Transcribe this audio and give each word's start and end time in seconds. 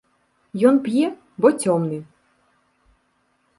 Ён 0.69 0.75
п'е, 0.87 1.05
бо 1.45 1.53
цёмны. 1.67 1.99